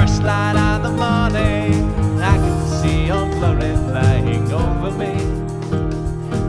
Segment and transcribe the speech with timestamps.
[0.00, 1.74] first light of the morning,
[2.22, 5.10] I can see your flying over me.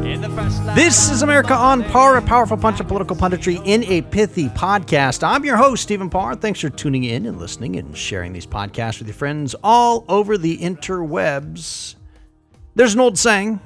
[0.08, 3.60] In the first light This is America on Par, a powerful punch of political punditry
[3.66, 5.28] in a pithy podcast.
[5.28, 6.36] I'm your host, Stephen Parr.
[6.36, 10.38] Thanks for tuning in and listening and sharing these podcasts with your friends all over
[10.38, 11.96] the interwebs.
[12.76, 13.60] There's an old saying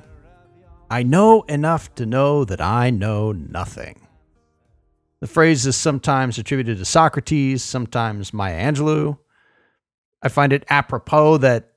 [0.90, 4.00] I know enough to know that I know nothing.
[5.20, 9.18] The phrase is sometimes attributed to Socrates, sometimes Maya Angelou.
[10.24, 11.74] I find it apropos that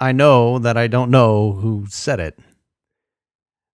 [0.00, 2.38] I know that I don't know who said it.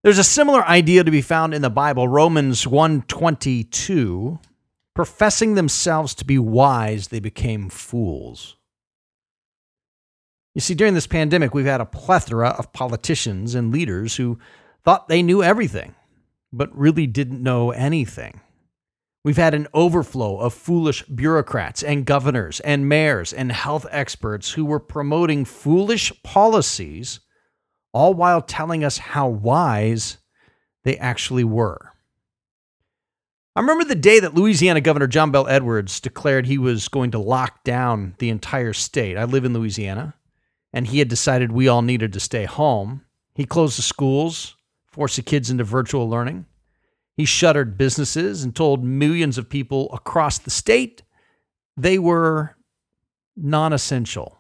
[0.05, 4.39] There's a similar idea to be found in the Bible, Romans 122,
[4.95, 8.57] professing themselves to be wise, they became fools.
[10.55, 14.39] You see, during this pandemic, we've had a plethora of politicians and leaders who
[14.85, 15.95] thought they knew everything,
[16.53, 18.41] but really didn't know anything.
[19.25, 24.65] We've had an overflow of foolish bureaucrats and governors and mayors and health experts who
[24.65, 27.21] were promoting foolish policies,
[27.93, 30.19] all while telling us how wise
[30.83, 31.93] they actually were.
[33.55, 37.19] I remember the day that Louisiana Governor John Bell Edwards declared he was going to
[37.19, 39.17] lock down the entire state.
[39.17, 40.15] I live in Louisiana,
[40.73, 43.05] and he had decided we all needed to stay home.
[43.35, 44.57] He closed the schools,
[44.91, 46.47] forced the kids into virtual learning.
[47.17, 51.03] He shuttered businesses and told millions of people across the state
[51.77, 52.57] they were
[53.37, 54.39] non essential.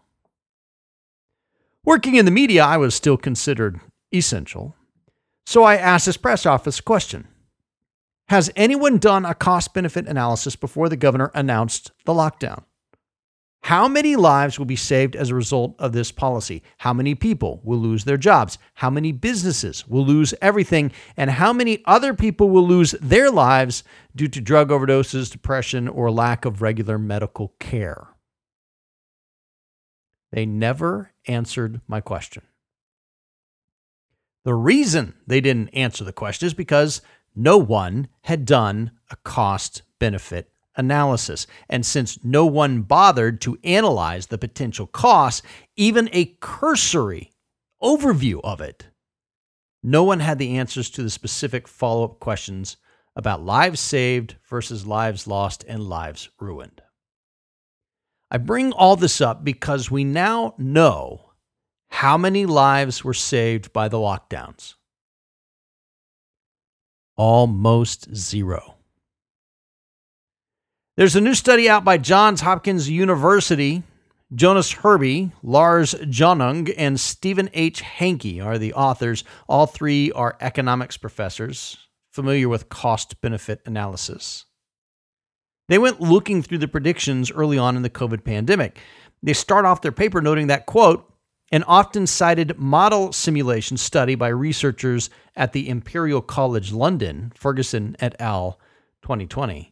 [1.84, 3.80] Working in the media, I was still considered
[4.12, 4.76] essential.
[5.44, 7.26] So I asked his press office a question
[8.28, 12.64] Has anyone done a cost benefit analysis before the governor announced the lockdown?
[13.62, 16.64] How many lives will be saved as a result of this policy?
[16.78, 18.58] How many people will lose their jobs?
[18.74, 20.90] How many businesses will lose everything?
[21.16, 23.84] And how many other people will lose their lives
[24.16, 28.08] due to drug overdoses, depression, or lack of regular medical care?
[30.32, 32.42] They never answered my question.
[34.44, 37.00] The reason they didn't answer the question is because
[37.36, 41.46] no one had done a cost benefit analysis.
[41.68, 45.42] And since no one bothered to analyze the potential costs,
[45.76, 47.32] even a cursory
[47.82, 48.88] overview of it,
[49.82, 52.76] no one had the answers to the specific follow up questions
[53.16, 56.80] about lives saved versus lives lost and lives ruined.
[58.30, 61.32] I bring all this up because we now know
[61.90, 64.74] how many lives were saved by the lockdowns.
[67.16, 68.76] Almost zero.
[71.02, 73.82] There's a new study out by Johns Hopkins University.
[74.32, 77.82] Jonas Herby, Lars Jonung, and Stephen H.
[77.82, 79.24] Hanke are the authors.
[79.48, 81.76] All three are economics professors
[82.12, 84.44] familiar with cost benefit analysis.
[85.68, 88.78] They went looking through the predictions early on in the COVID pandemic.
[89.24, 91.12] They start off their paper noting that, quote,
[91.50, 98.14] an often cited model simulation study by researchers at the Imperial College London, Ferguson et
[98.20, 98.60] al.,
[99.02, 99.71] 2020,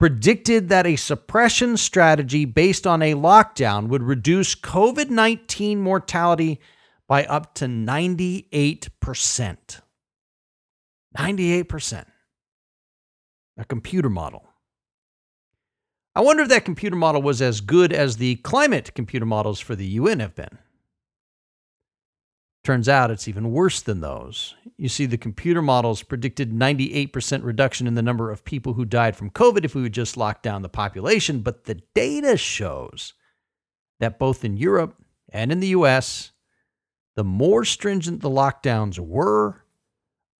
[0.00, 6.58] predicted that a suppression strategy based on a lockdown would reduce COVID 19 mortality
[7.06, 9.80] by up to 98%.
[11.16, 12.04] 98%.
[13.58, 14.46] A computer model.
[16.14, 19.76] I wonder if that computer model was as good as the climate computer models for
[19.76, 20.58] the UN have been.
[22.70, 24.54] Turns out it's even worse than those.
[24.76, 29.16] You see, the computer models predicted 98% reduction in the number of people who died
[29.16, 33.14] from COVID if we would just lock down the population, but the data shows
[33.98, 34.94] that both in Europe
[35.30, 36.30] and in the US,
[37.16, 39.64] the more stringent the lockdowns were,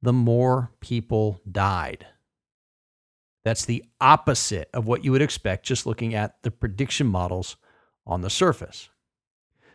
[0.01, 2.07] the more people died.
[3.43, 7.57] That's the opposite of what you would expect just looking at the prediction models
[8.07, 8.89] on the surface.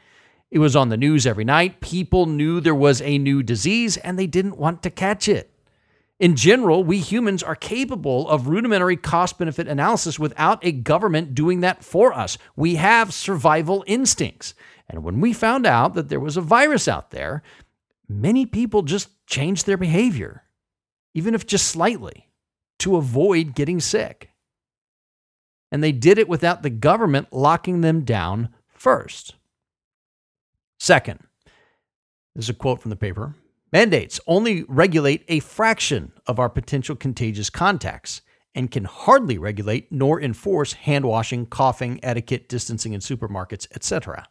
[0.50, 1.82] It was on the news every night.
[1.82, 5.53] People knew there was a new disease and they didn't want to catch it.
[6.24, 11.60] In general, we humans are capable of rudimentary cost benefit analysis without a government doing
[11.60, 12.38] that for us.
[12.56, 14.54] We have survival instincts.
[14.88, 17.44] And when we found out that there was a virus out there,
[18.08, 20.44] many people just changed their behavior,
[21.14, 22.30] even if just slightly,
[22.80, 24.30] to avoid getting sick.
[25.74, 29.36] And they did it without the government locking them down first.
[30.80, 31.20] Second,
[32.34, 33.36] this is a quote from the paper
[33.74, 38.22] Mandates only regulate a fraction of our potential contagious contacts
[38.54, 44.28] and can hardly regulate nor enforce hand washing, coughing, etiquette, distancing in supermarkets, etc.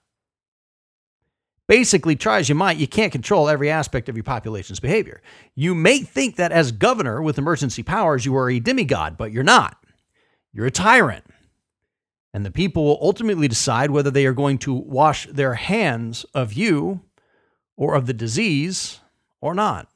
[1.66, 5.20] Basically, try as you might, you can't control every aspect of your population's behavior.
[5.56, 9.42] You may think that as governor with emergency powers, you are a demigod, but you're
[9.42, 9.76] not.
[10.52, 11.24] You're a tyrant.
[12.32, 16.52] And the people will ultimately decide whether they are going to wash their hands of
[16.52, 17.00] you
[17.76, 19.00] or of the disease
[19.42, 19.88] or not.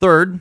[0.00, 0.40] Third,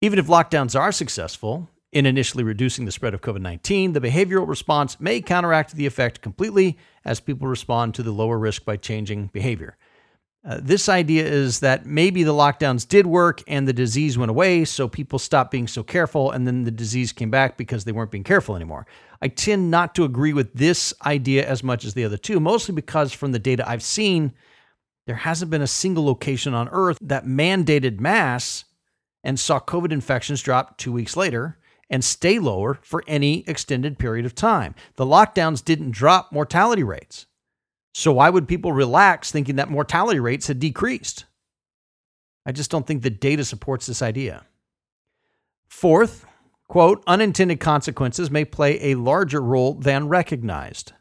[0.00, 4.48] even if lockdowns are successful in initially reducing the spread of COVID 19, the behavioral
[4.48, 9.26] response may counteract the effect completely as people respond to the lower risk by changing
[9.34, 9.76] behavior.
[10.44, 14.64] Uh, this idea is that maybe the lockdowns did work and the disease went away,
[14.64, 18.10] so people stopped being so careful, and then the disease came back because they weren't
[18.10, 18.84] being careful anymore.
[19.20, 22.74] I tend not to agree with this idea as much as the other two, mostly
[22.74, 24.32] because from the data I've seen,
[25.06, 28.64] there hasn't been a single location on Earth that mandated masks
[29.24, 31.58] and saw COVID infections drop two weeks later
[31.90, 34.74] and stay lower for any extended period of time.
[34.96, 37.26] The lockdowns didn't drop mortality rates.
[37.94, 41.26] So why would people relax thinking that mortality rates had decreased?
[42.46, 44.44] I just don't think the data supports this idea.
[45.68, 46.24] Fourth,
[46.68, 50.92] quote, unintended consequences may play a larger role than recognized.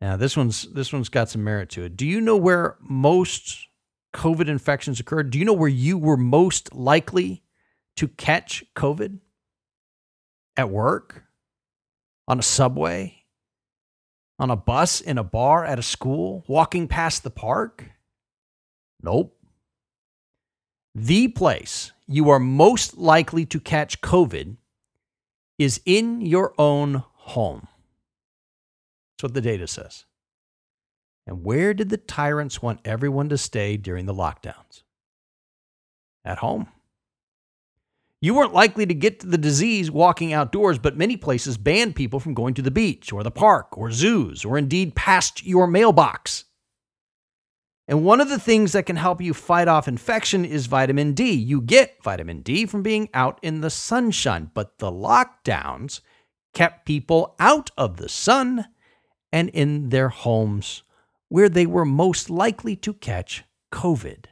[0.00, 1.96] Now this one's this one's got some merit to it.
[1.96, 3.66] Do you know where most
[4.14, 5.30] COVID infections occurred?
[5.30, 7.42] Do you know where you were most likely
[7.96, 9.20] to catch COVID?
[10.56, 11.24] At work?
[12.28, 13.24] On a subway?
[14.38, 17.84] On a bus, in a bar, at a school, walking past the park?
[19.02, 19.38] Nope.
[20.94, 24.56] The place you are most likely to catch COVID
[25.58, 27.68] is in your own home.
[29.16, 30.04] That's what the data says.
[31.26, 34.82] And where did the tyrants want everyone to stay during the lockdowns?
[36.24, 36.68] At home.
[38.20, 42.20] You weren't likely to get to the disease walking outdoors, but many places banned people
[42.20, 46.44] from going to the beach or the park or zoos or indeed past your mailbox.
[47.88, 51.32] And one of the things that can help you fight off infection is vitamin D.
[51.32, 56.00] You get vitamin D from being out in the sunshine, but the lockdowns
[56.52, 58.66] kept people out of the sun
[59.32, 60.82] and in their homes
[61.28, 64.26] where they were most likely to catch COVID.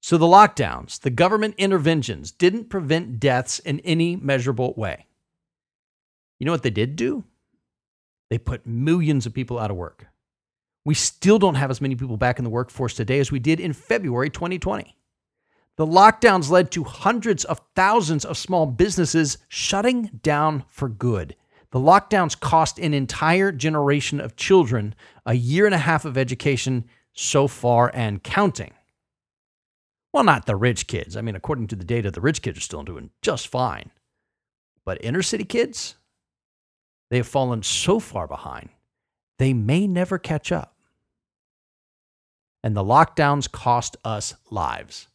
[0.00, 5.06] So the lockdowns, the government interventions didn't prevent deaths in any measurable way.
[6.38, 7.24] You know what they did do?
[8.30, 10.06] They put millions of people out of work.
[10.84, 13.60] We still don't have as many people back in the workforce today as we did
[13.60, 14.96] in February 2020.
[15.76, 21.36] The lockdowns led to hundreds of thousands of small businesses shutting down for good
[21.70, 24.94] the lockdowns cost an entire generation of children
[25.26, 28.72] a year and a half of education so far and counting.
[30.12, 31.16] Well, not the rich kids.
[31.16, 33.90] I mean, according to the data, the rich kids are still doing just fine.
[34.86, 35.96] But inner city kids,
[37.10, 38.70] they have fallen so far behind,
[39.38, 40.74] they may never catch up.
[42.64, 45.08] And the lockdowns cost us lives.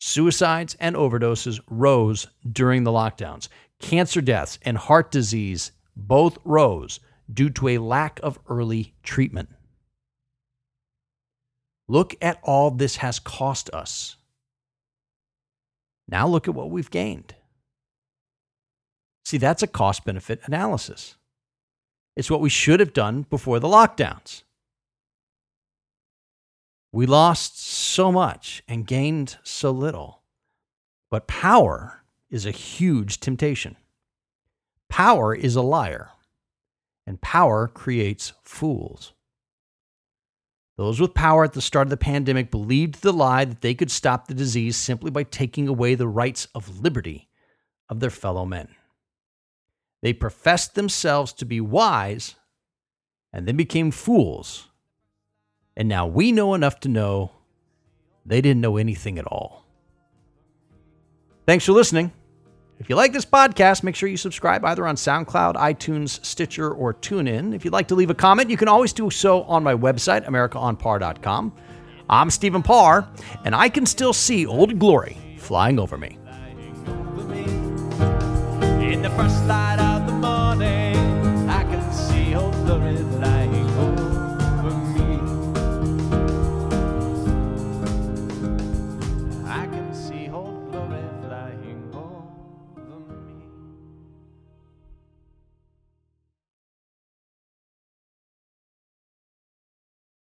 [0.00, 3.48] Suicides and overdoses rose during the lockdowns.
[3.82, 9.50] Cancer deaths and heart disease both rose due to a lack of early treatment.
[11.88, 14.16] Look at all this has cost us.
[16.08, 17.34] Now look at what we've gained.
[19.24, 21.16] See, that's a cost benefit analysis.
[22.16, 24.42] It's what we should have done before the lockdowns.
[26.92, 30.22] We lost so much and gained so little.
[31.10, 32.01] But power
[32.32, 33.76] is a huge temptation.
[34.88, 36.10] Power is a liar,
[37.06, 39.12] and power creates fools.
[40.78, 43.90] Those with power at the start of the pandemic believed the lie that they could
[43.90, 47.28] stop the disease simply by taking away the rights of liberty
[47.88, 48.68] of their fellow men.
[50.00, 52.34] They professed themselves to be wise
[53.32, 54.68] and then became fools.
[55.76, 57.32] And now we know enough to know
[58.24, 59.64] they didn't know anything at all.
[61.46, 62.12] Thanks for listening.
[62.82, 66.92] If you like this podcast, make sure you subscribe either on SoundCloud, iTunes, Stitcher, or
[66.92, 67.54] TuneIn.
[67.54, 70.26] If you'd like to leave a comment, you can always do so on my website,
[70.26, 71.52] AmericaOnPar.com.
[72.10, 73.08] I'm Stephen Parr,
[73.44, 76.18] and I can still see Old Glory flying over me.